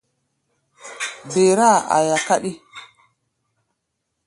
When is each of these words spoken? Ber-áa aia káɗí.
Ber-áa 1.31 1.77
aia 1.95 2.17
káɗí. 2.27 2.51